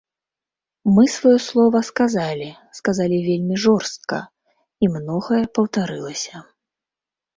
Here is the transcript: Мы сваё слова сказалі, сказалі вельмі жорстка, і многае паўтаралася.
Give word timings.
Мы 0.95 1.03
сваё 1.15 1.33
слова 1.47 1.81
сказалі, 1.89 2.49
сказалі 2.79 3.17
вельмі 3.27 3.55
жорстка, 3.67 4.17
і 4.85 4.91
многае 4.97 5.43
паўтаралася. 5.59 6.35